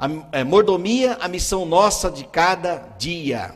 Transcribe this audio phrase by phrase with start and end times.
[0.00, 3.54] A é, mordomia, a missão nossa de cada dia.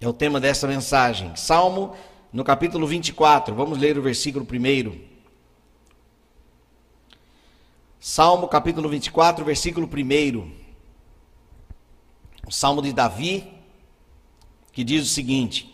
[0.00, 1.36] É o tema dessa mensagem.
[1.36, 1.94] Salmo,
[2.32, 3.54] no capítulo 24.
[3.54, 5.00] Vamos ler o versículo primeiro.
[8.00, 10.50] Salmo, capítulo 24, versículo primeiro.
[12.44, 13.46] O Salmo de Davi,
[14.72, 15.72] que diz o seguinte: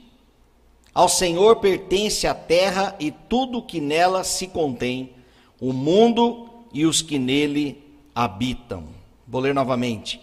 [0.92, 5.14] Ao Senhor pertence a terra e tudo que nela se contém,
[5.58, 7.82] o mundo e os que nele
[8.14, 9.00] habitam.
[9.32, 10.20] Vou ler novamente.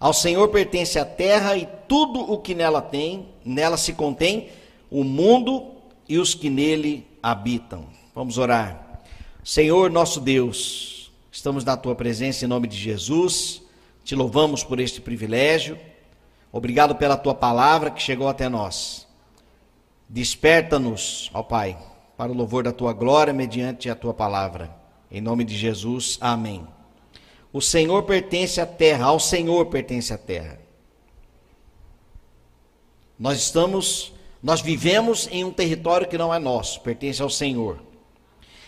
[0.00, 4.48] Ao Senhor pertence a terra e tudo o que nela tem, nela se contém,
[4.90, 5.70] o mundo
[6.08, 7.86] e os que nele habitam.
[8.12, 9.00] Vamos orar.
[9.44, 13.62] Senhor nosso Deus, estamos na tua presença em nome de Jesus.
[14.02, 15.78] Te louvamos por este privilégio.
[16.50, 19.06] Obrigado pela tua palavra que chegou até nós.
[20.08, 21.78] Desperta-nos, ó Pai,
[22.16, 24.74] para o louvor da tua glória mediante a tua palavra.
[25.12, 26.66] Em nome de Jesus, amém.
[27.52, 30.58] O Senhor pertence à terra, ao Senhor pertence a terra.
[33.18, 37.78] Nós estamos, nós vivemos em um território que não é nosso, pertence ao Senhor.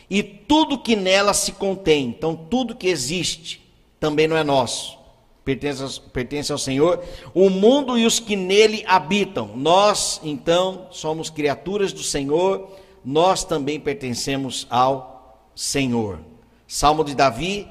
[0.08, 3.64] E tudo que nela se contém, então tudo que existe,
[3.98, 5.04] também não é nosso
[5.44, 7.04] pertence, pertence ao Senhor,
[7.34, 9.50] o mundo e os que nele habitam.
[9.54, 12.70] Nós, então, somos criaturas do Senhor,
[13.04, 16.20] nós também pertencemos ao Senhor.
[16.66, 17.68] Salmo de Davi,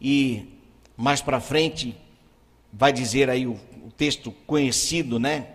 [0.00, 0.58] e
[0.96, 1.96] mais para frente
[2.72, 3.52] vai dizer aí o,
[3.84, 5.48] o texto conhecido, né?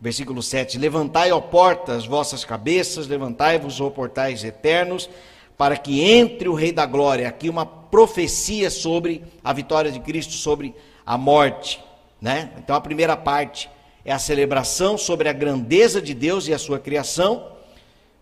[0.00, 5.08] Versículo 7: Levantai, ó portas, vossas cabeças, levantai-vos, ó portais eternos,
[5.56, 7.28] para que entre o Rei da Glória.
[7.28, 10.74] Aqui uma profecia sobre a vitória de Cristo sobre
[11.06, 11.80] a morte,
[12.20, 12.50] né?
[12.58, 13.70] Então a primeira parte
[14.04, 17.52] é a celebração sobre a grandeza de Deus e a sua criação,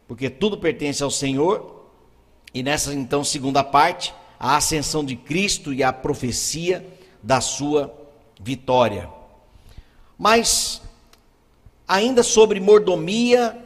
[0.06, 1.78] porque tudo pertence ao Senhor.
[2.52, 6.86] E nessa então segunda parte, a ascensão de Cristo e a profecia
[7.22, 7.94] da sua
[8.40, 9.10] vitória.
[10.18, 10.80] Mas
[11.86, 13.56] ainda sobre mordomia,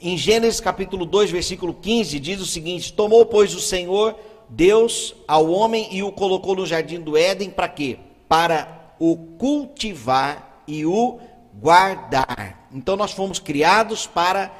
[0.00, 4.16] em Gênesis capítulo 2, versículo 15, diz o seguinte: Tomou, pois, o Senhor
[4.48, 7.98] Deus ao homem e o colocou no jardim do Éden para quê?
[8.28, 11.18] Para o cultivar e o
[11.54, 12.68] guardar.
[12.72, 14.52] Então nós fomos criados para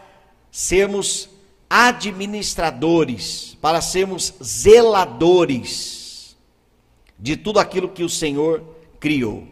[0.50, 1.28] sermos
[1.70, 6.36] administradores, para sermos zeladores
[7.16, 8.64] de tudo aquilo que o Senhor
[8.98, 9.46] criou.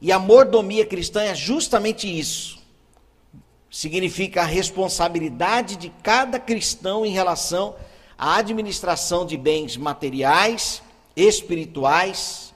[0.00, 2.58] E a mordomia cristã é justamente isso.
[3.70, 7.76] Significa a responsabilidade de cada cristão em relação
[8.18, 10.82] a administração de bens materiais,
[11.16, 12.54] espirituais,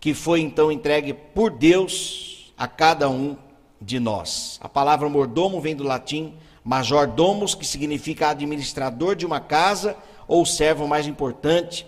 [0.00, 3.36] que foi então entregue por Deus a cada um
[3.80, 4.58] de nós.
[4.62, 6.34] A palavra mordomo vem do latim
[6.68, 9.96] majordomos, que significa administrador de uma casa
[10.26, 11.86] ou servo mais importante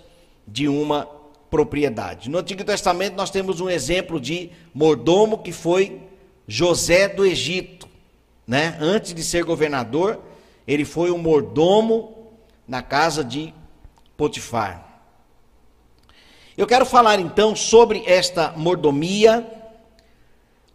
[0.49, 1.07] de uma
[1.51, 2.31] propriedade.
[2.31, 6.01] No Antigo Testamento nós temos um exemplo de mordomo que foi
[6.49, 7.87] José do Egito,
[8.47, 8.79] né?
[8.81, 10.19] Antes de ser governador,
[10.67, 12.31] ele foi um mordomo
[12.67, 13.53] na casa de
[14.17, 15.05] Potifar.
[16.57, 19.47] Eu quero falar então sobre esta mordomia,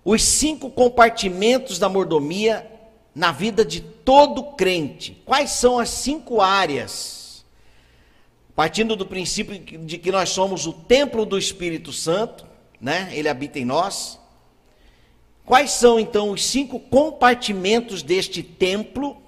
[0.03, 2.74] os cinco compartimentos da mordomia
[3.15, 5.21] na vida de todo crente.
[5.25, 7.45] Quais são as cinco áreas?
[8.53, 12.45] Partindo do princípio de que nós somos o templo do Espírito Santo,
[12.79, 13.09] né?
[13.13, 14.19] Ele habita em nós.
[15.45, 19.21] Quais são então os cinco compartimentos deste templo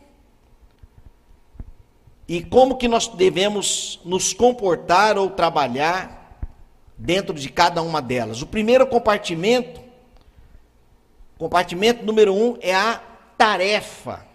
[2.28, 6.18] e como que nós devemos nos comportar ou trabalhar
[6.98, 8.42] dentro de cada uma delas.
[8.42, 9.80] O primeiro compartimento,
[11.38, 13.02] compartimento número um, é a
[13.38, 14.26] tarefa.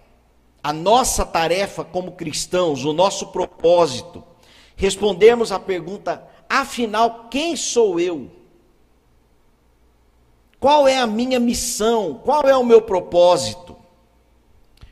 [0.62, 4.22] A nossa tarefa como cristãos, o nosso propósito.
[4.76, 8.30] Respondermos à pergunta: afinal, quem sou eu?
[10.60, 12.20] Qual é a minha missão?
[12.24, 13.76] Qual é o meu propósito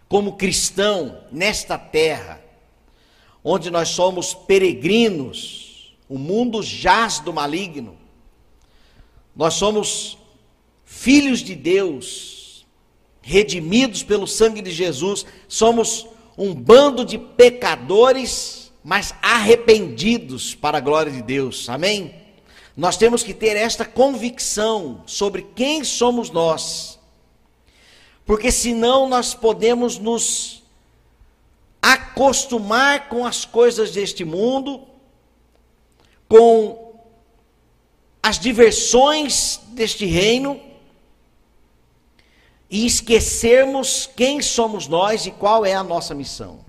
[0.09, 2.41] como cristão nesta terra?
[3.43, 7.97] onde nós somos peregrinos, o mundo jaz do maligno.
[9.35, 10.19] Nós somos
[10.85, 12.40] filhos de Deus,
[13.23, 16.07] redimidos pelo sangue de Jesus, somos
[16.37, 21.69] um bando de pecadores, mas arrependidos para a glória de Deus.
[21.69, 22.15] Amém?
[22.77, 26.99] Nós temos que ter esta convicção sobre quem somos nós.
[28.25, 30.63] Porque senão nós podemos nos
[31.83, 34.87] acostumar com as coisas deste mundo,
[36.29, 36.95] com
[38.23, 40.70] as diversões deste reino
[42.71, 46.61] e esquecermos quem somos nós e qual é a nossa missão.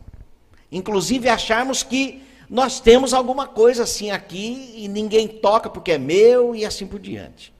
[0.71, 6.55] Inclusive acharmos que nós temos alguma coisa assim aqui e ninguém toca porque é meu
[6.55, 7.53] e assim por diante.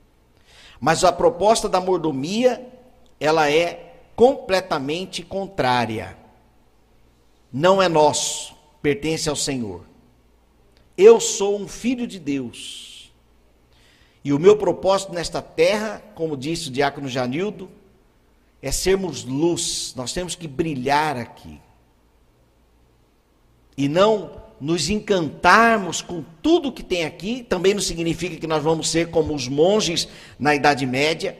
[0.79, 2.67] Mas a proposta da mordomia,
[3.19, 6.17] ela é completamente contrária.
[7.53, 9.85] Não é nosso, pertence ao Senhor.
[10.97, 13.13] Eu sou um filho de Deus.
[14.23, 17.69] E o meu propósito nesta terra, como disse o diácono Janildo,
[18.61, 19.93] é sermos luz.
[19.95, 21.59] Nós temos que brilhar aqui.
[23.75, 28.89] E não nos encantarmos com tudo que tem aqui, também não significa que nós vamos
[28.89, 31.35] ser como os monges na Idade Média,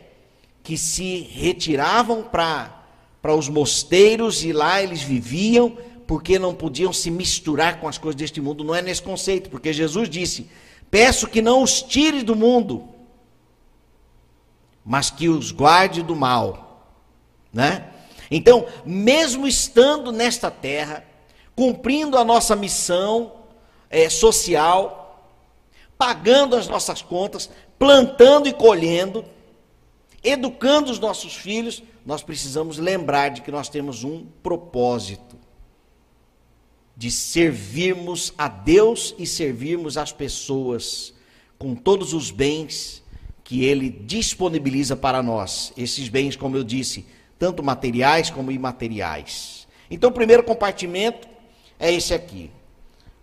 [0.64, 5.78] que se retiravam para os mosteiros e lá eles viviam,
[6.08, 8.64] porque não podiam se misturar com as coisas deste mundo.
[8.64, 10.50] Não é nesse conceito, porque Jesus disse:
[10.90, 12.90] Peço que não os tire do mundo,
[14.84, 16.71] mas que os guarde do mal.
[17.54, 17.88] Né?
[18.30, 21.06] Então, mesmo estando nesta terra,
[21.56, 23.34] cumprindo a nossa missão
[23.90, 25.38] é, social,
[25.98, 29.26] pagando as nossas contas, plantando e colhendo,
[30.24, 35.36] educando os nossos filhos, nós precisamos lembrar de que nós temos um propósito
[36.96, 41.14] de servirmos a Deus e servirmos as pessoas
[41.58, 43.04] com todos os bens
[43.44, 45.74] que Ele disponibiliza para nós.
[45.76, 47.06] Esses bens, como eu disse,
[47.42, 49.68] tanto materiais como imateriais.
[49.90, 51.28] Então, o primeiro compartimento
[51.80, 52.52] é esse aqui.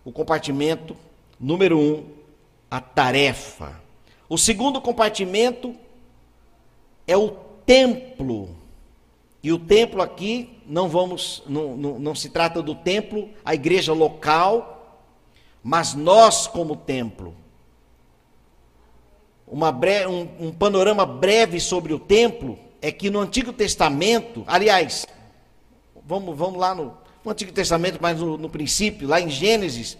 [0.03, 0.93] O compartimento
[1.39, 2.03] número um,
[2.69, 3.79] a tarefa.
[4.27, 5.73] O segundo compartimento
[7.07, 7.29] é o
[7.65, 8.49] templo
[9.41, 13.93] e o templo aqui, não vamos, não, não, não se trata do templo, a igreja
[13.93, 15.01] local,
[15.63, 17.33] mas nós como templo.
[19.47, 25.05] Uma bre, um, um panorama breve sobre o templo é que no Antigo Testamento, aliás,
[26.05, 29.97] vamos, vamos lá no, no Antigo Testamento, mas no, no princípio, lá em Gênesis,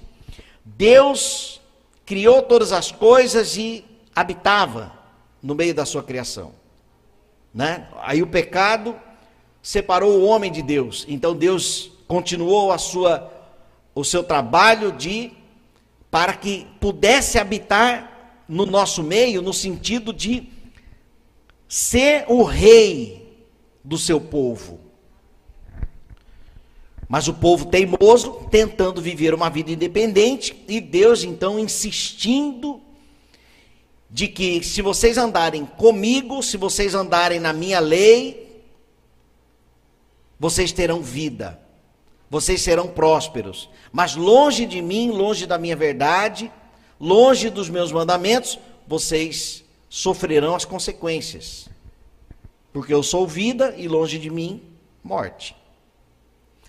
[0.63, 1.61] Deus
[2.05, 3.85] criou todas as coisas e
[4.15, 4.91] habitava
[5.41, 6.53] no meio da sua criação.
[7.53, 7.87] Né?
[8.01, 8.95] Aí o pecado
[9.61, 11.05] separou o homem de Deus.
[11.07, 13.31] Então Deus continuou a sua
[13.93, 15.31] o seu trabalho de
[16.09, 20.47] para que pudesse habitar no nosso meio no sentido de
[21.69, 23.45] ser o rei
[23.83, 24.79] do seu povo.
[27.07, 32.81] Mas o povo teimoso tentando viver uma vida independente e Deus então insistindo
[34.09, 38.63] de que se vocês andarem comigo, se vocês andarem na minha lei,
[40.39, 41.59] vocês terão vida,
[42.29, 43.69] vocês serão prósperos.
[43.91, 46.51] Mas longe de mim, longe da minha verdade,
[46.99, 48.57] longe dos meus mandamentos,
[48.87, 51.67] vocês sofrerão as consequências.
[52.71, 54.61] Porque eu sou vida e longe de mim,
[55.03, 55.55] morte.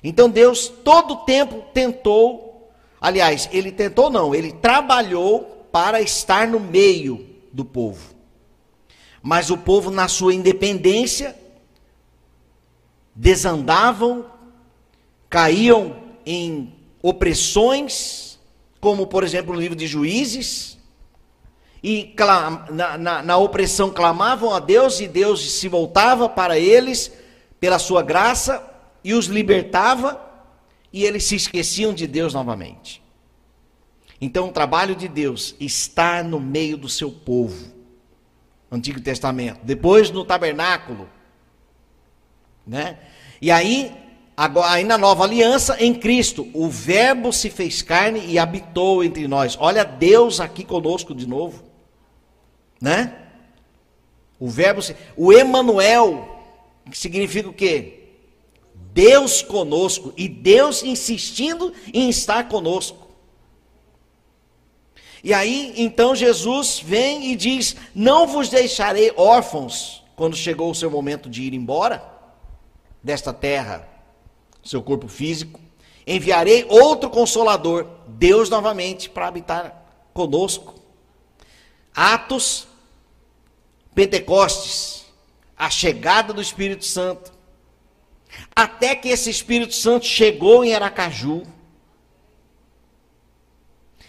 [0.02, 6.58] Então Deus todo o tempo tentou, aliás, ele tentou não, ele trabalhou para estar no
[6.58, 8.14] meio do povo.
[9.23, 11.37] Mas o povo, na sua independência,
[13.14, 14.25] desandavam,
[15.28, 18.38] caíam em opressões,
[18.81, 20.78] como por exemplo no livro de Juízes,
[21.82, 22.14] e
[22.70, 27.12] na, na, na, opressão clamavam a Deus e Deus se voltava para eles
[27.58, 28.62] pela sua graça
[29.02, 30.20] e os libertava
[30.92, 33.02] e eles se esqueciam de Deus novamente.
[34.20, 37.80] Então o trabalho de Deus está no meio do seu povo.
[38.70, 39.60] Antigo Testamento.
[39.64, 41.08] Depois no tabernáculo,
[42.66, 42.99] né?
[43.42, 43.92] E aí,
[44.37, 49.26] agora, aí na nova aliança, em Cristo, o Verbo se fez carne e habitou entre
[49.26, 49.56] nós.
[49.58, 51.64] Olha Deus aqui conosco de novo,
[52.80, 53.16] né?
[54.38, 54.80] O Verbo,
[55.16, 56.40] o Emanuel,
[56.90, 58.00] que significa o quê?
[58.92, 63.08] Deus conosco e Deus insistindo em estar conosco.
[65.22, 70.90] E aí, então Jesus vem e diz: Não vos deixarei órfãos, quando chegou o seu
[70.90, 72.02] momento de ir embora
[73.02, 73.87] desta terra,
[74.64, 75.60] seu corpo físico,
[76.06, 80.75] enviarei outro consolador, Deus novamente, para habitar conosco.
[81.94, 82.66] Atos,
[84.00, 85.04] Pentecostes,
[85.54, 87.30] a chegada do Espírito Santo.
[88.57, 91.42] Até que esse Espírito Santo chegou em Aracaju.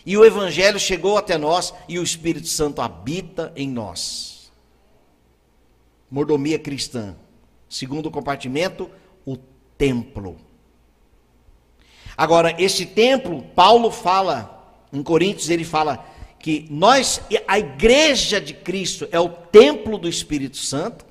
[0.06, 4.50] E o Evangelho chegou até nós e o Espírito Santo habita em nós.
[6.10, 7.18] Mordomia cristã.
[7.68, 8.90] Segundo compartimento,
[9.26, 9.36] o
[9.78, 10.38] templo.
[12.16, 16.06] Agora, esse templo, Paulo fala, em Coríntios, ele fala
[16.42, 21.06] que nós, a igreja de Cristo é o templo do Espírito Santo.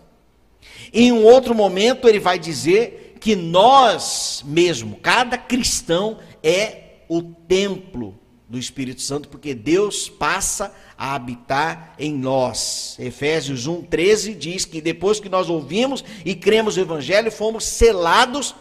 [0.93, 8.19] Em um outro momento, ele vai dizer que nós mesmo, cada cristão, é o templo
[8.49, 12.97] do Espírito Santo, porque Deus passa a habitar em nós.
[12.99, 18.55] Efésios 1:13 diz que depois que nós ouvimos e cremos no evangelho, fomos selados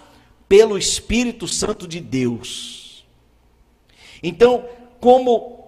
[0.47, 3.05] pelo Espírito Santo de Deus.
[4.21, 4.65] Então,
[4.99, 5.58] como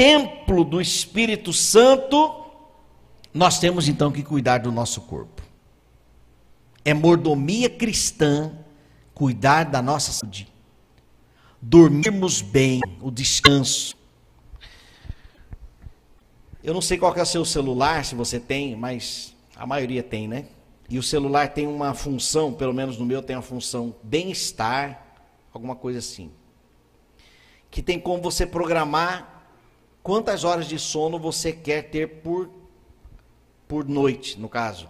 [0.00, 2.46] templo do Espírito Santo,
[3.34, 5.42] nós temos então que cuidar do nosso corpo.
[6.82, 8.50] É mordomia cristã
[9.12, 10.48] cuidar da nossa saúde
[11.60, 13.94] dormirmos bem, o descanso.
[16.64, 20.26] Eu não sei qual é o seu celular, se você tem, mas a maioria tem,
[20.26, 20.46] né?
[20.88, 25.04] E o celular tem uma função, pelo menos no meu tem a função bem-estar,
[25.52, 26.30] alguma coisa assim.
[27.70, 29.29] Que tem como você programar
[30.10, 32.50] quantas horas de sono você quer ter por,
[33.68, 34.88] por noite, no caso.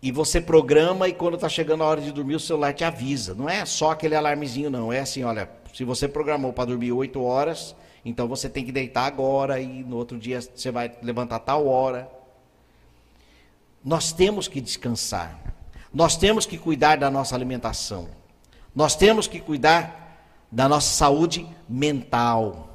[0.00, 3.34] E você programa e quando está chegando a hora de dormir, o celular te avisa.
[3.34, 4.92] Não é só aquele alarmezinho, não.
[4.92, 9.06] É assim, olha, se você programou para dormir 8 horas, então você tem que deitar
[9.06, 12.08] agora e no outro dia você vai levantar tal hora.
[13.84, 15.36] Nós temos que descansar.
[15.92, 18.08] Nós temos que cuidar da nossa alimentação.
[18.72, 22.70] Nós temos que cuidar da nossa saúde mental.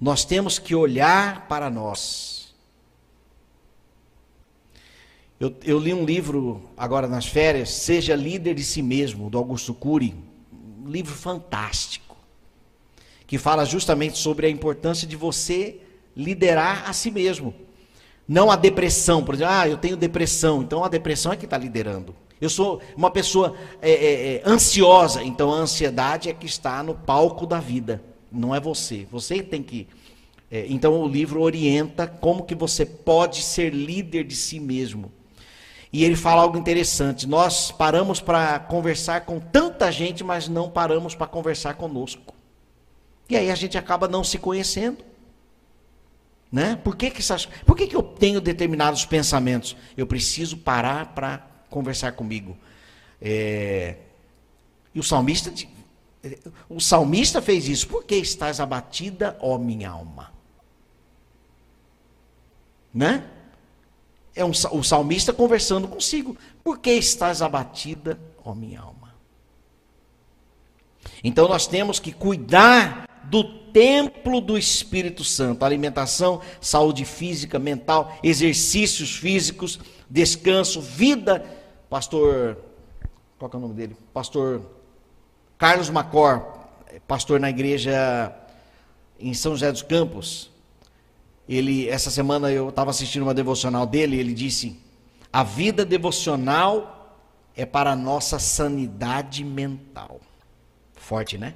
[0.00, 2.54] Nós temos que olhar para nós.
[5.38, 9.74] Eu, eu, li um livro agora nas férias, Seja Líder de Si Mesmo, do Augusto
[9.74, 10.14] Cury.
[10.84, 12.16] Um livro fantástico.
[13.26, 15.80] Que fala justamente sobre a importância de você
[16.16, 17.54] liderar a si mesmo.
[18.26, 21.58] Não a depressão, por exemplo, ah, eu tenho depressão, então a depressão é que está
[21.58, 22.14] liderando.
[22.40, 26.94] Eu sou uma pessoa é, é, é, ansiosa, então a ansiedade é que está no
[26.94, 29.06] palco da vida, não é você.
[29.10, 29.88] Você tem que.
[30.50, 35.10] É, então o livro orienta como que você pode ser líder de si mesmo.
[35.92, 37.26] E ele fala algo interessante.
[37.26, 42.34] Nós paramos para conversar com tanta gente, mas não paramos para conversar conosco.
[43.28, 45.04] E aí a gente acaba não se conhecendo.
[46.50, 46.76] Né?
[46.76, 49.76] Por, que, que, essas, por que, que eu tenho determinados pensamentos?
[49.96, 52.56] Eu preciso parar para conversar comigo.
[53.20, 53.96] É,
[54.94, 55.52] e o salmista,
[56.68, 57.88] o salmista fez isso.
[57.88, 60.32] Por que estás abatida, ó minha alma?
[62.92, 63.28] Né?
[64.34, 66.36] É um, o salmista conversando consigo.
[66.62, 69.14] Por que estás abatida, ó minha alma?
[71.22, 79.16] Então nós temos que cuidar do templo do Espírito Santo, alimentação, saúde física, mental, exercícios
[79.16, 81.44] físicos, descanso, vida.
[81.90, 82.58] Pastor,
[83.38, 83.96] qual é o nome dele?
[84.12, 84.75] Pastor
[85.58, 86.42] Carlos Macor,
[87.06, 88.30] pastor na igreja
[89.18, 90.50] em São José dos Campos.
[91.48, 94.78] Ele, essa semana eu estava assistindo uma devocional dele, ele disse:
[95.32, 97.16] a vida devocional
[97.56, 100.20] é para a nossa sanidade mental.
[100.94, 101.54] Forte, né?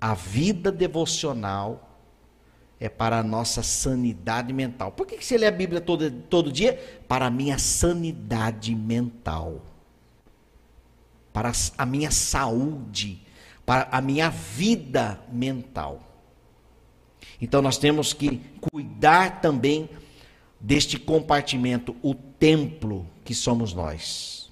[0.00, 1.96] A vida devocional
[2.80, 4.90] é para a nossa sanidade mental.
[4.90, 7.02] Por que, que você lê a Bíblia todo, todo dia?
[7.06, 9.62] Para a minha sanidade mental.
[11.34, 13.20] Para a minha saúde.
[13.66, 16.00] Para a minha vida mental.
[17.42, 19.90] Então nós temos que cuidar também
[20.60, 24.50] deste compartimento, o templo que somos nós.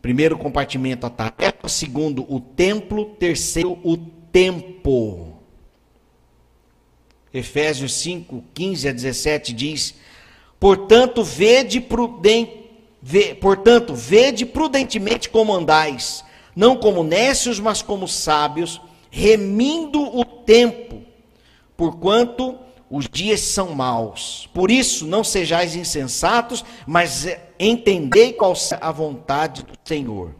[0.00, 1.68] Primeiro compartimento, a tarefa.
[1.68, 3.16] Segundo, o templo.
[3.16, 5.36] Terceiro, o tempo.
[7.34, 9.94] Efésios 5, 15 a 17 diz:
[10.60, 12.65] Portanto, vede, prudente,
[13.08, 16.24] vê, portanto, vede prudentemente como andais,
[16.56, 21.04] não como nécios, mas como sábios, remindo o tempo,
[21.76, 22.58] porquanto
[22.90, 24.50] os dias são maus.
[24.52, 27.28] Por isso, não sejais insensatos, mas
[27.60, 30.34] entendei qual é a vontade do Senhor.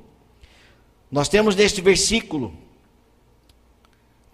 [1.09, 2.53] Nós temos neste versículo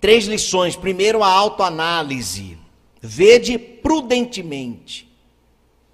[0.00, 0.74] três lições.
[0.74, 2.56] Primeiro, a autoanálise.
[2.98, 5.06] Vede prudentemente.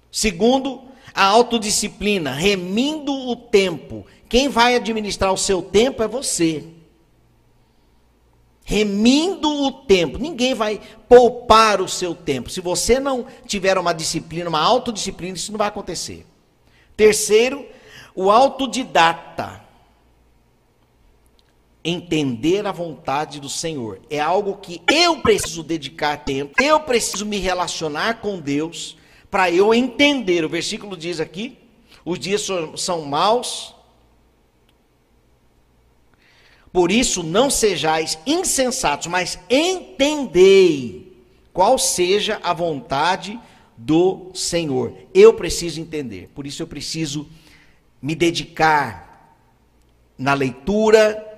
[0.09, 0.88] Segundo,
[1.19, 4.05] a autodisciplina, remindo o tempo.
[4.29, 6.65] Quem vai administrar o seu tempo é você
[8.69, 10.19] remindo o tempo.
[10.19, 12.51] Ninguém vai poupar o seu tempo.
[12.51, 16.23] Se você não tiver uma disciplina, uma autodisciplina, isso não vai acontecer.
[16.95, 17.65] Terceiro,
[18.13, 19.59] o autodidata.
[21.83, 24.01] Entender a vontade do Senhor.
[24.07, 28.98] É algo que eu preciso dedicar tempo, eu preciso me relacionar com Deus
[29.29, 30.43] para eu entender.
[30.43, 31.57] O versículo diz aqui:
[32.03, 33.75] os dias são maus,
[36.71, 41.11] por isso, não sejais insensatos, mas entendei
[41.51, 43.39] qual seja a vontade
[43.75, 44.93] do Senhor.
[45.13, 47.27] Eu preciso entender, por isso eu preciso
[48.01, 49.35] me dedicar
[50.17, 51.28] na leitura,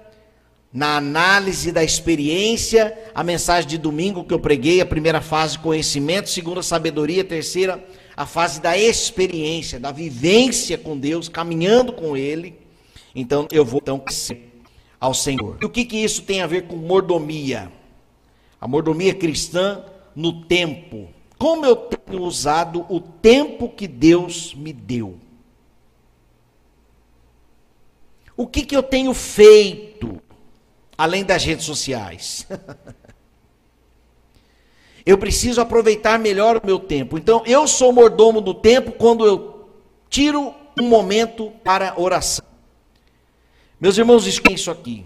[0.73, 6.29] na análise da experiência, a mensagem de domingo que eu preguei, a primeira fase, conhecimento,
[6.29, 7.83] segunda, sabedoria, terceira,
[8.15, 12.55] a fase da experiência, da vivência com Deus, caminhando com Ele.
[13.13, 14.01] Então, eu vou então
[14.99, 15.57] ao Senhor.
[15.61, 17.69] E o que, que isso tem a ver com mordomia?
[18.59, 19.83] A mordomia cristã
[20.15, 21.09] no tempo.
[21.37, 25.17] Como eu tenho usado o tempo que Deus me deu?
[28.37, 30.21] O que, que eu tenho feito
[31.01, 32.45] além das redes sociais?
[35.03, 37.17] eu preciso aproveitar melhor o meu tempo.
[37.17, 39.67] Então, eu sou mordomo do tempo quando eu
[40.11, 42.45] tiro um momento para oração.
[43.79, 45.03] Meus irmãos, escutem isso aqui.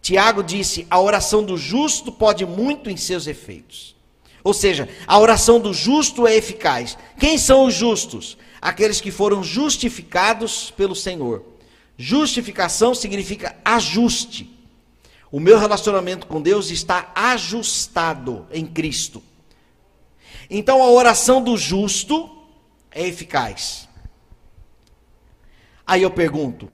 [0.00, 3.96] Tiago disse: a oração do justo pode muito em seus efeitos.
[4.44, 6.96] Ou seja, a oração do justo é eficaz.
[7.18, 8.38] Quem são os justos?
[8.62, 11.44] Aqueles que foram justificados pelo Senhor.
[11.98, 14.59] Justificação significa ajuste.
[15.30, 19.22] O meu relacionamento com Deus está ajustado em Cristo.
[20.48, 22.28] Então a oração do justo
[22.90, 23.88] é eficaz.
[25.86, 26.70] Aí eu pergunto: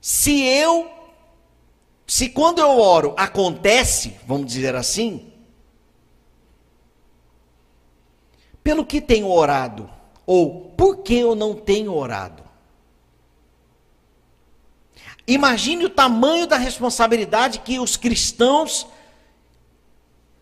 [0.00, 0.90] se eu,
[2.06, 5.32] se quando eu oro acontece, vamos dizer assim,
[8.62, 9.90] pelo que tenho orado?
[10.24, 12.49] Ou por que eu não tenho orado?
[15.30, 18.84] Imagine o tamanho da responsabilidade que os cristãos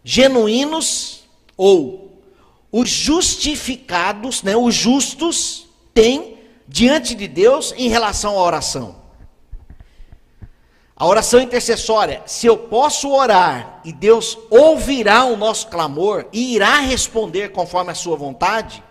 [0.02, 1.24] genuínos
[1.58, 2.22] ou
[2.72, 8.96] os justificados, né, os justos, têm diante de Deus em relação à oração.
[10.96, 16.80] A oração intercessória, se eu posso orar e Deus ouvirá o nosso clamor e irá
[16.80, 18.82] responder conforme a sua vontade,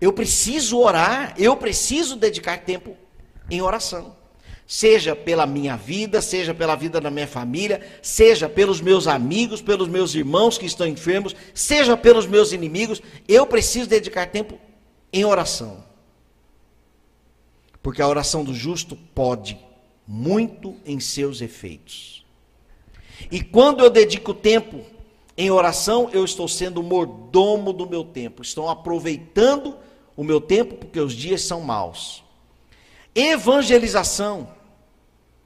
[0.00, 2.96] eu preciso orar, eu preciso dedicar tempo
[3.50, 4.16] em oração.
[4.66, 9.88] Seja pela minha vida, seja pela vida da minha família, seja pelos meus amigos, pelos
[9.88, 14.58] meus irmãos que estão enfermos, seja pelos meus inimigos, eu preciso dedicar tempo
[15.12, 15.84] em oração.
[17.82, 19.58] Porque a oração do justo pode
[20.06, 22.24] muito em seus efeitos.
[23.30, 24.84] E quando eu dedico tempo
[25.36, 29.76] em oração, eu estou sendo mordomo do meu tempo, estou aproveitando
[30.20, 32.22] o meu tempo porque os dias são maus.
[33.14, 34.48] Evangelização,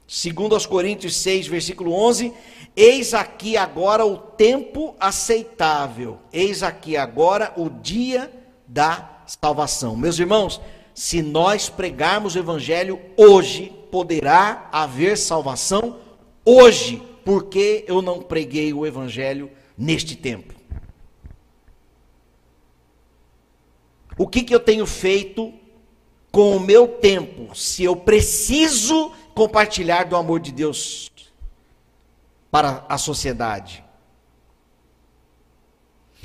[0.05, 2.33] segundo aos Coríntios 6, versículo 11,
[2.75, 8.29] eis aqui agora o tempo aceitável, eis aqui agora o dia
[8.67, 9.95] da salvação.
[9.95, 10.59] Meus irmãos,
[10.93, 15.99] se nós pregarmos o evangelho hoje, poderá haver salvação
[16.43, 20.53] hoje, porque eu não preguei o evangelho neste tempo.
[24.17, 25.53] O que, que eu tenho feito
[26.31, 31.11] com o meu tempo, se eu preciso compartilhar do amor de Deus
[32.49, 33.83] para a sociedade?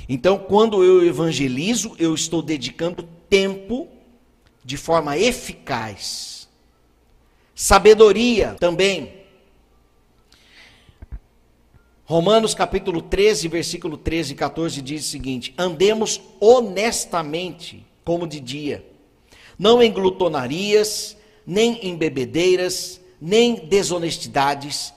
[0.07, 3.87] Então, quando eu evangelizo, eu estou dedicando tempo
[4.63, 6.49] de forma eficaz.
[7.55, 9.20] Sabedoria também.
[12.11, 18.85] Romanos capítulo 13, versículo 13 e 14 diz o seguinte: Andemos honestamente como de dia,
[19.57, 21.15] não em glutonarias,
[21.47, 24.93] nem em bebedeiras, nem desonestidades,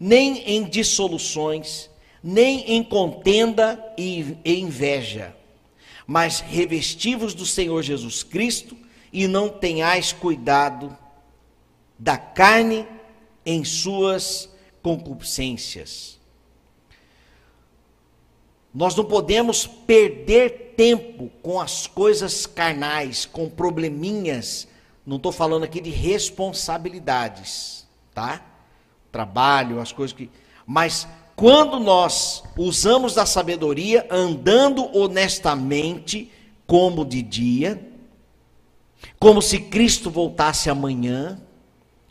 [0.00, 1.88] nem em dissoluções,
[2.20, 5.36] nem em contenda e inveja,
[6.04, 8.76] mas revestivos do Senhor Jesus Cristo
[9.12, 10.98] e não tenhais cuidado
[11.96, 12.84] da carne
[13.46, 14.50] em suas
[14.82, 16.15] concupiscências.
[18.76, 24.68] Nós não podemos perder tempo com as coisas carnais, com probleminhas.
[25.06, 28.42] Não estou falando aqui de responsabilidades, tá?
[29.10, 30.28] Trabalho, as coisas que.
[30.66, 36.30] Mas quando nós usamos da sabedoria, andando honestamente,
[36.66, 37.82] como de dia,
[39.18, 41.40] como se Cristo voltasse amanhã,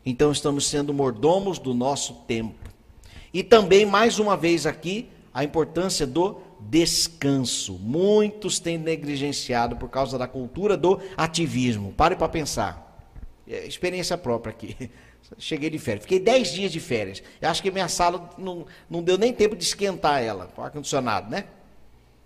[0.04, 2.72] então estamos sendo mordomos do nosso tempo.
[3.32, 7.74] E também, mais uma vez aqui, a importância do descanso.
[7.80, 11.94] Muitos têm negligenciado por causa da cultura do ativismo.
[11.94, 12.86] Pare para pensar.
[13.48, 14.90] É experiência própria aqui.
[15.38, 16.04] Cheguei de férias.
[16.04, 17.24] Fiquei 10 dias de férias.
[17.42, 21.30] Eu acho que minha sala não, não deu nem tempo de esquentar ela, com ar-condicionado,
[21.30, 21.46] né?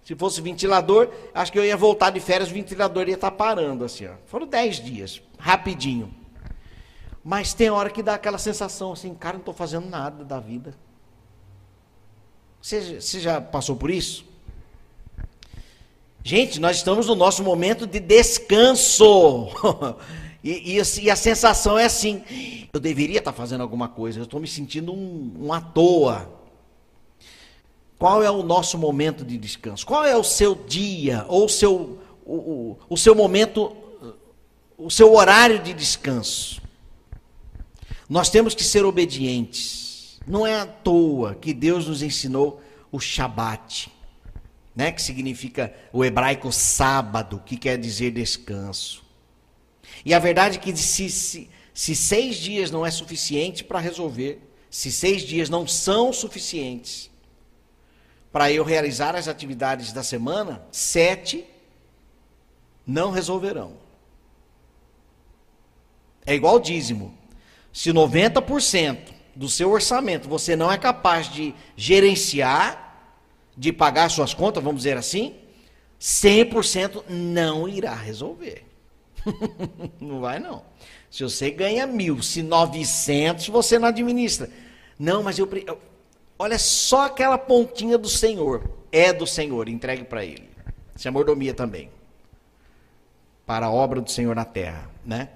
[0.04, 3.38] Se fosse ventilador, acho que eu ia voltar de férias, o ventilador ia estar tá
[3.38, 4.08] parando assim.
[4.08, 4.13] Ó.
[4.25, 6.13] Foram 10 dias, rapidinho.
[7.23, 10.73] Mas tem hora que dá aquela sensação assim, cara, não estou fazendo nada da vida.
[12.62, 14.28] Você, você já passou por isso?
[16.23, 19.47] Gente, nós estamos no nosso momento de descanso.
[20.41, 22.23] E, e, e, a sensação é assim:
[22.71, 26.29] eu deveria estar fazendo alguma coisa, eu estou me sentindo um, um à toa.
[27.97, 29.86] Qual é o nosso momento de descanso?
[29.86, 33.75] Qual é o seu dia, ou seu, o, o, o seu momento,
[34.77, 36.62] o seu horário de descanso?
[38.08, 40.21] Nós temos que ser obedientes.
[40.25, 43.91] Não é à toa que Deus nos ensinou o Shabat,
[44.79, 44.93] né?
[44.93, 49.03] que significa o hebraico sábado, que quer dizer descanso.
[50.05, 54.41] E a verdade é que se, se, se seis dias não é suficiente para resolver,
[54.69, 57.11] se seis dias não são suficientes
[58.31, 61.45] para eu realizar as atividades da semana, sete
[62.87, 63.73] não resolverão.
[66.25, 67.13] É igual dízimo.
[67.73, 68.97] Se 90%
[69.35, 72.88] do seu orçamento você não é capaz de gerenciar,
[73.60, 75.36] de pagar suas contas, vamos dizer assim,
[76.00, 78.63] 100% não irá resolver.
[80.00, 80.63] não vai não.
[81.12, 84.50] Se você ganha mil, se 900 você não administra.
[84.98, 85.78] Não, mas eu, eu
[86.38, 88.63] olha só aquela pontinha do Senhor.
[88.93, 90.50] É do Senhor, entregue para Ele.
[90.95, 91.89] Isso é mordomia também.
[93.45, 95.32] Para a obra do Senhor na terra, né?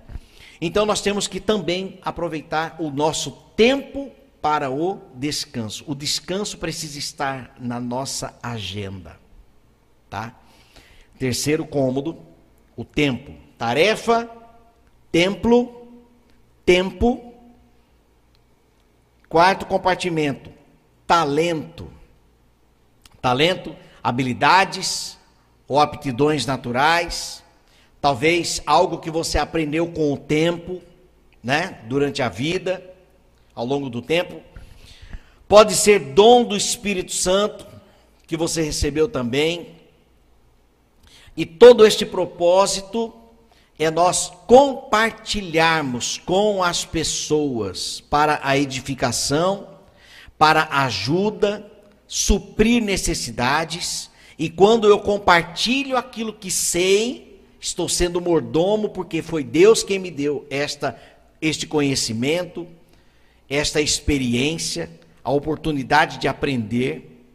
[0.61, 5.85] Então nós temos que também aproveitar o nosso tempo para o descanso.
[5.87, 9.17] O descanso precisa estar na nossa agenda,
[10.09, 10.35] tá?
[11.17, 12.19] Terceiro cômodo,
[12.75, 13.33] o tempo.
[13.57, 14.29] Tarefa,
[15.09, 15.87] templo,
[16.65, 17.33] tempo.
[19.29, 20.51] Quarto compartimento,
[21.07, 21.89] talento.
[23.21, 25.17] Talento, habilidades
[25.69, 27.41] ou aptidões naturais.
[28.01, 30.81] Talvez algo que você aprendeu com o tempo,
[31.41, 31.79] né?
[31.87, 32.92] Durante a vida,
[33.55, 34.41] ao longo do tempo.
[35.47, 37.65] Pode ser dom do Espírito Santo
[38.25, 39.75] que você recebeu também.
[41.35, 43.13] E todo este propósito
[43.77, 49.67] é nós compartilharmos com as pessoas para a edificação,
[50.37, 51.69] para ajuda,
[52.07, 54.09] suprir necessidades.
[54.37, 60.11] E quando eu compartilho aquilo que sei, estou sendo mordomo porque foi Deus quem me
[60.11, 60.99] deu esta
[61.41, 62.65] este conhecimento,
[63.49, 64.89] esta experiência,
[65.23, 67.25] a oportunidade de aprender.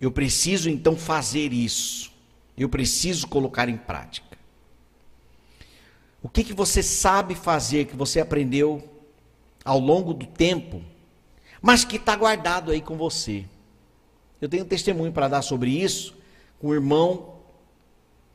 [0.00, 2.12] Eu preciso então fazer isso.
[2.56, 4.38] Eu preciso colocar em prática.
[6.22, 8.82] O que, que você sabe fazer, que você aprendeu
[9.64, 10.82] ao longo do tempo,
[11.60, 13.44] mas que está guardado aí com você?
[14.40, 16.16] Eu tenho um testemunho para dar sobre isso
[16.60, 17.34] com o irmão,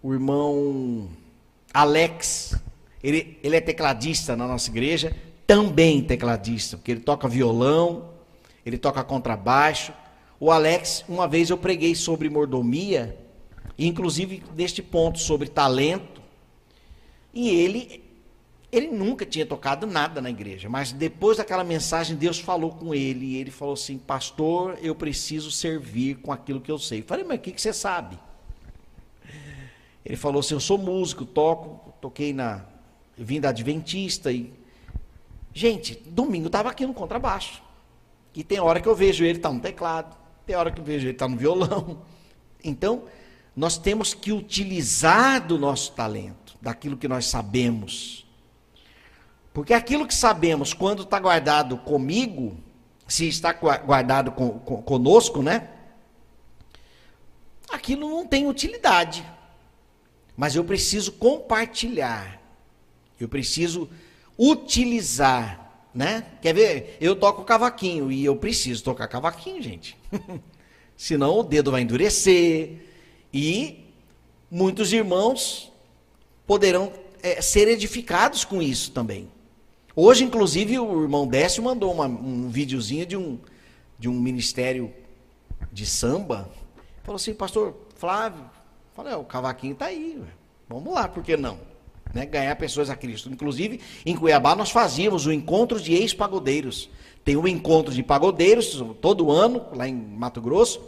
[0.03, 1.09] o irmão
[1.73, 2.59] Alex.
[3.01, 5.15] Ele, ele é tecladista na nossa igreja,
[5.47, 8.09] também tecladista, porque ele toca violão,
[8.65, 9.93] ele toca contrabaixo.
[10.39, 13.17] O Alex, uma vez eu preguei sobre mordomia,
[13.79, 16.17] inclusive neste ponto sobre talento
[17.37, 18.03] e ele,
[18.71, 23.27] ele nunca tinha tocado nada na igreja, mas depois daquela mensagem, Deus falou com ele,
[23.27, 27.01] e ele falou assim: Pastor, eu preciso servir com aquilo que eu sei.
[27.01, 28.17] Eu falei, mas o que, que você sabe?
[30.03, 32.65] Ele falou assim: Eu sou músico, toco, toquei na.
[33.15, 34.51] Vim da Adventista e.
[35.53, 37.63] Gente, domingo estava aqui no contrabaixo.
[38.33, 41.07] E tem hora que eu vejo ele tá no teclado, tem hora que eu vejo
[41.07, 42.03] ele tá no violão.
[42.63, 43.03] Então,
[43.55, 48.27] nós temos que utilizar do nosso talento daquilo que nós sabemos.
[49.53, 52.57] Porque aquilo que sabemos, quando está guardado comigo,
[53.07, 55.69] se está guardado com, com, conosco, né?
[57.67, 59.25] Aquilo não tem utilidade.
[60.35, 62.39] Mas eu preciso compartilhar.
[63.19, 63.89] Eu preciso
[64.37, 66.25] utilizar, né?
[66.41, 66.97] Quer ver?
[67.01, 69.97] Eu toco cavaquinho e eu preciso tocar cavaquinho, gente.
[70.95, 72.77] Senão o dedo vai endurecer
[73.33, 73.85] e
[74.49, 75.71] muitos irmãos
[76.45, 79.29] poderão é, ser edificados com isso também.
[79.95, 83.39] Hoje, inclusive, o irmão Décio mandou uma, um videozinho de um,
[83.97, 84.93] de um ministério
[85.71, 86.49] de samba.
[87.03, 88.47] Falou assim, pastor Flávio,
[88.93, 90.21] falei, o cavaquinho está aí,
[90.69, 91.59] vamos lá, por que não?
[92.13, 93.29] Né, ganhar pessoas a Cristo.
[93.29, 96.89] Inclusive, em Cuiabá nós fazíamos o encontro de ex-pagodeiros.
[97.23, 100.81] Tem um encontro de pagodeiros todo ano, lá em Mato Grosso,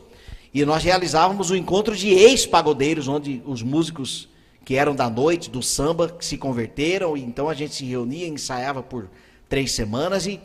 [0.54, 4.30] e nós realizávamos o encontro de ex-pagodeiros, onde os músicos
[4.66, 8.82] que eram da noite, do samba, se converteram, e então a gente se reunia, ensaiava
[8.84, 9.10] por
[9.50, 10.40] três semanas e,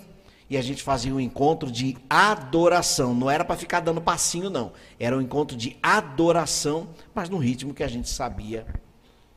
[0.48, 3.14] e a gente fazia um encontro de adoração.
[3.14, 4.72] Não era para ficar dando passinho, não.
[4.98, 8.66] Era um encontro de adoração, mas no ritmo que a gente sabia,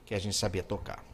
[0.05, 1.06] que a gente sabia tocar.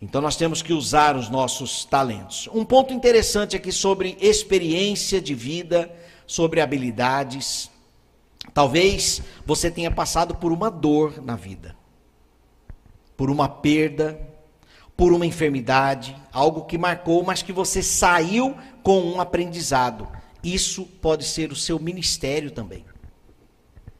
[0.00, 2.48] Então nós temos que usar os nossos talentos.
[2.52, 5.90] Um ponto interessante aqui sobre experiência de vida,
[6.26, 7.70] sobre habilidades.
[8.52, 11.74] Talvez você tenha passado por uma dor na vida
[13.16, 14.20] por uma perda,
[14.96, 20.08] por uma enfermidade, algo que marcou, mas que você saiu com um aprendizado.
[20.42, 22.84] Isso pode ser o seu ministério também.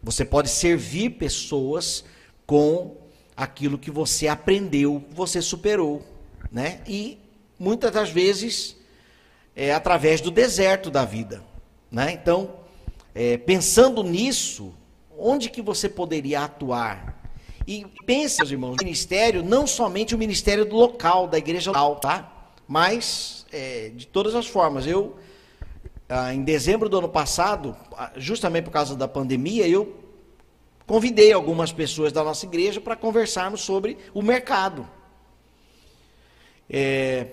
[0.03, 2.05] Você pode servir pessoas
[2.47, 2.97] com
[3.37, 6.03] aquilo que você aprendeu, você superou,
[6.51, 6.81] né?
[6.87, 7.19] E
[7.59, 8.77] muitas das vezes
[9.57, 11.43] é através do deserto da vida,
[11.91, 12.13] né?
[12.13, 12.55] Então,
[13.15, 14.75] é, pensando nisso,
[15.19, 17.23] onde que você poderia atuar?
[17.67, 22.51] E pense, meus irmãos, ministério, não somente o ministério do local, da igreja local, tá?
[22.69, 25.17] Mas, é, de todas as formas, eu,
[26.09, 30.04] ah, em dezembro do ano passado, ah, justamente por causa da pandemia, eu
[30.87, 34.89] convidei algumas pessoas da nossa igreja para conversarmos sobre o mercado.
[36.69, 37.27] É,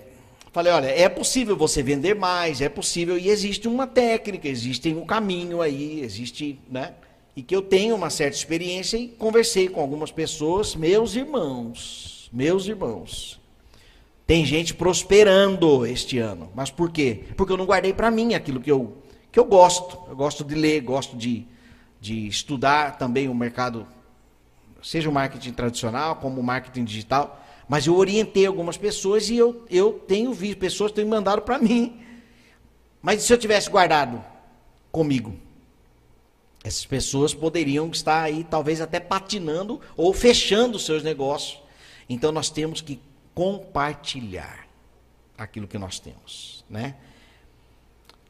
[0.51, 5.05] falei, olha, é possível você vender mais, é possível, e existe uma técnica, existe um
[5.05, 6.93] caminho aí, existe, né?
[7.35, 12.67] e que eu tenho uma certa experiência e conversei com algumas pessoas, meus irmãos, meus
[12.67, 13.39] irmãos.
[14.27, 17.23] Tem gente prosperando este ano, mas por quê?
[17.35, 18.97] Porque eu não guardei para mim aquilo que eu,
[19.31, 19.97] que eu gosto.
[20.09, 21.45] Eu gosto de ler, gosto de,
[22.01, 23.87] de estudar também o mercado,
[24.81, 27.39] seja o marketing tradicional como o marketing digital.
[27.69, 32.01] Mas eu orientei algumas pessoas e eu, eu tenho visto pessoas têm mandado para mim.
[33.01, 34.21] Mas se eu tivesse guardado
[34.91, 35.33] comigo?
[36.63, 41.61] Essas pessoas poderiam estar aí, talvez até patinando ou fechando seus negócios.
[42.09, 42.99] Então nós temos que
[43.33, 44.67] compartilhar
[45.37, 46.95] aquilo que nós temos, né?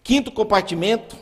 [0.04, 1.18] Quinto compartimento,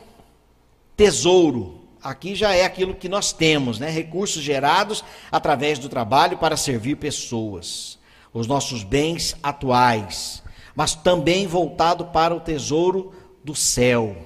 [0.96, 1.79] tesouro.
[2.02, 3.90] Aqui já é aquilo que nós temos, né?
[3.90, 7.98] Recursos gerados através do trabalho para servir pessoas,
[8.32, 10.42] os nossos bens atuais,
[10.74, 13.12] mas também voltado para o tesouro
[13.44, 14.16] do céu,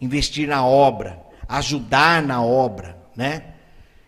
[0.00, 3.54] investir na obra, ajudar na obra, né?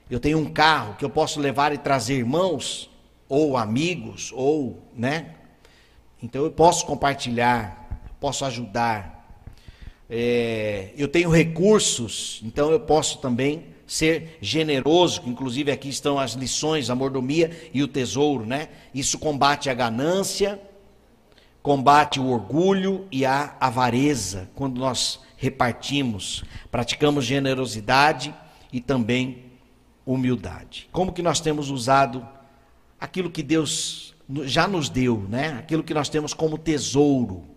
[0.08, 2.90] Eu tenho um carro que eu posso levar e trazer irmãos
[3.28, 5.34] ou amigos ou, né?
[6.22, 9.21] Então eu posso compartilhar, posso ajudar.
[10.14, 16.90] É, eu tenho recursos, então eu posso também ser generoso, inclusive aqui estão as lições,
[16.90, 18.68] a mordomia e o tesouro, né?
[18.94, 20.60] Isso combate a ganância,
[21.62, 28.34] combate o orgulho e a avareza, quando nós repartimos, praticamos generosidade
[28.70, 29.44] e também
[30.04, 30.90] humildade.
[30.92, 32.28] Como que nós temos usado
[33.00, 35.56] aquilo que Deus já nos deu, né?
[35.58, 37.51] Aquilo que nós temos como tesouro.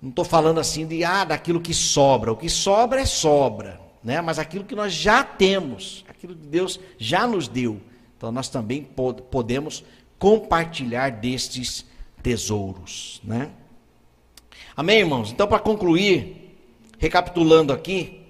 [0.00, 2.32] Não estou falando assim de ah, daquilo que sobra.
[2.32, 4.20] O que sobra é sobra, né?
[4.20, 7.80] Mas aquilo que nós já temos, aquilo que Deus já nos deu.
[8.16, 8.82] Então nós também
[9.30, 9.84] podemos
[10.18, 11.84] compartilhar destes
[12.22, 13.50] tesouros, né?
[14.76, 15.30] Amém, irmãos?
[15.30, 16.56] Então, para concluir,
[16.98, 18.22] recapitulando aqui,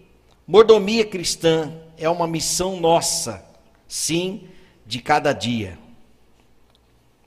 [0.46, 3.44] mordomia cristã é uma missão nossa,
[3.86, 4.48] sim,
[4.86, 5.78] de cada dia.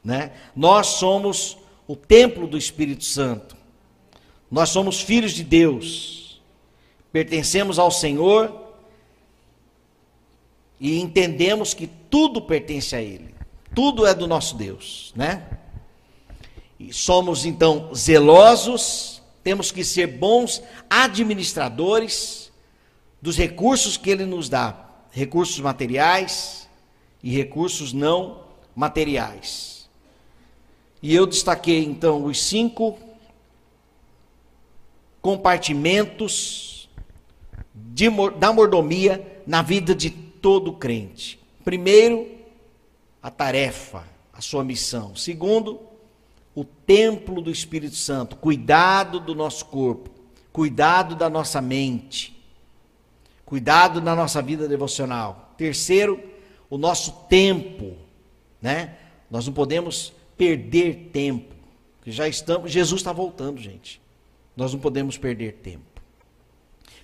[0.04, 0.32] Né?
[0.56, 3.56] Nós somos o templo do Espírito Santo.
[4.54, 6.40] Nós somos filhos de Deus.
[7.12, 8.56] Pertencemos ao Senhor
[10.80, 13.34] e entendemos que tudo pertence a Ele.
[13.74, 15.58] Tudo é do nosso Deus, né?
[16.80, 22.52] E somos então zelosos temos que ser bons administradores
[23.20, 26.70] dos recursos que Ele nos dá recursos materiais
[27.24, 28.44] e recursos não
[28.76, 29.90] materiais.
[31.02, 33.00] E eu destaquei então os cinco
[35.24, 36.90] compartimentos
[37.74, 41.40] de, da mordomia na vida de todo crente.
[41.64, 42.30] Primeiro,
[43.22, 45.16] a tarefa, a sua missão.
[45.16, 45.80] Segundo,
[46.54, 50.10] o templo do Espírito Santo, cuidado do nosso corpo,
[50.52, 52.38] cuidado da nossa mente,
[53.46, 55.54] cuidado da nossa vida devocional.
[55.58, 56.22] Terceiro,
[56.70, 57.96] o nosso tempo,
[58.62, 58.98] né?
[59.32, 61.56] Nós não podemos perder tempo,
[62.06, 64.03] já estamos, Jesus está voltando, gente.
[64.56, 66.02] Nós não podemos perder tempo.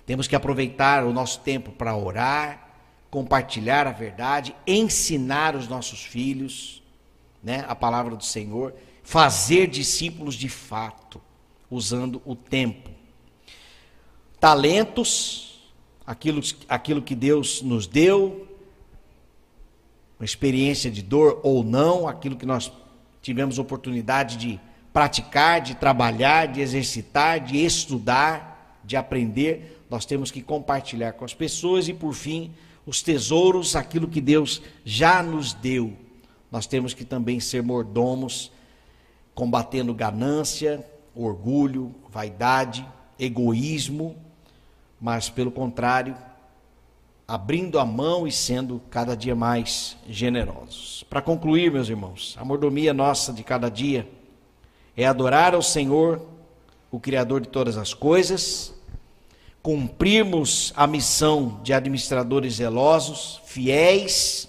[0.06, 2.68] Temos que aproveitar o nosso tempo para orar,
[3.10, 6.82] compartilhar a verdade, ensinar os nossos filhos,
[7.42, 8.74] né, a palavra do Senhor
[9.10, 11.20] fazer discípulos de fato,
[11.68, 12.90] usando o tempo.
[14.38, 15.68] Talentos,
[16.06, 18.46] aquilo, aquilo que Deus nos deu,
[20.16, 22.70] uma experiência de dor ou não, aquilo que nós
[23.20, 24.60] tivemos oportunidade de
[24.92, 31.34] praticar, de trabalhar, de exercitar, de estudar, de aprender, nós temos que compartilhar com as
[31.34, 32.52] pessoas e, por fim,
[32.86, 35.92] os tesouros, aquilo que Deus já nos deu.
[36.50, 38.50] Nós temos que também ser mordomos
[39.34, 42.86] combatendo ganância, orgulho, vaidade,
[43.18, 44.16] egoísmo,
[45.00, 46.16] mas pelo contrário,
[47.26, 51.04] abrindo a mão e sendo cada dia mais generosos.
[51.08, 54.08] Para concluir, meus irmãos, a mordomia nossa de cada dia
[54.96, 56.20] é adorar ao Senhor,
[56.90, 58.74] o Criador de todas as coisas,
[59.62, 64.48] cumprirmos a missão de administradores zelosos, fiéis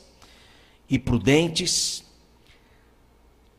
[0.89, 2.03] e prudentes,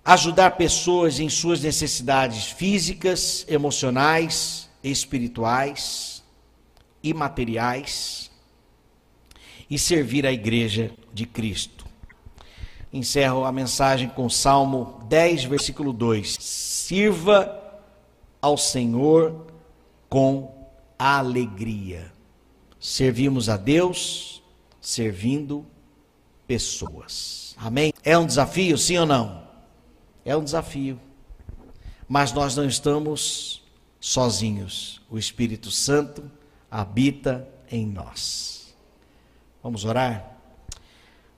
[0.04, 6.22] ajudar pessoas em suas necessidades físicas, emocionais, espirituais
[7.02, 8.30] e materiais
[9.70, 11.86] e servir a igreja de Cristo.
[12.92, 16.71] Encerro a mensagem com Salmo 10, versículo 2.
[16.92, 17.58] Sirva
[18.38, 19.46] ao Senhor
[20.10, 22.12] com alegria.
[22.78, 24.42] Servimos a Deus
[24.78, 25.64] servindo
[26.46, 27.56] pessoas.
[27.56, 27.94] Amém?
[28.04, 29.42] É um desafio, sim ou não?
[30.22, 31.00] É um desafio.
[32.06, 33.62] Mas nós não estamos
[33.98, 35.00] sozinhos.
[35.08, 36.30] O Espírito Santo
[36.70, 38.76] habita em nós.
[39.62, 40.30] Vamos orar?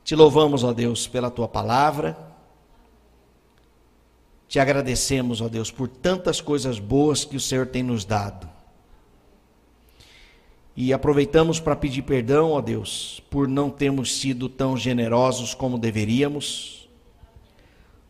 [0.03, 2.34] Te louvamos, ó Deus, pela tua palavra.
[4.48, 8.48] Te agradecemos, ó Deus, por tantas coisas boas que o Senhor tem nos dado.
[10.76, 16.88] E aproveitamos para pedir perdão, ó Deus, por não termos sido tão generosos como deveríamos,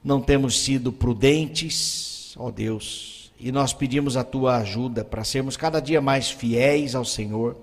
[0.03, 5.79] não temos sido prudentes, ó Deus, e nós pedimos a tua ajuda para sermos cada
[5.79, 7.57] dia mais fiéis ao Senhor,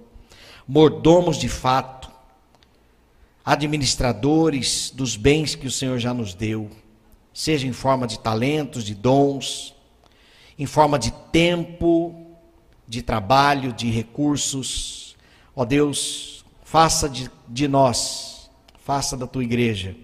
[0.67, 2.11] mordomos de fato,
[3.43, 6.69] administradores dos bens que o Senhor já nos deu,
[7.33, 9.75] seja em forma de talentos, de dons,
[10.57, 12.35] em forma de tempo,
[12.87, 15.15] de trabalho, de recursos.
[15.55, 18.49] Ó Deus, faça de, de nós,
[18.83, 19.95] faça da tua igreja,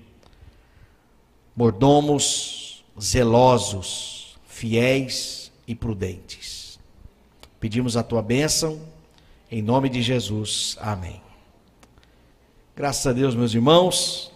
[1.56, 6.80] mordomos zelosos, fiéis e prudentes.
[7.60, 8.80] Pedimos a tua bênção,
[9.52, 10.78] em nome de Jesus.
[10.80, 11.22] Amém.
[12.76, 14.32] Graças a Deus, meus irmãos.